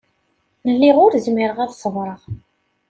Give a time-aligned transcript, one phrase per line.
[0.73, 2.21] Lliɣ ur zmireɣ ad ṣebreɣ.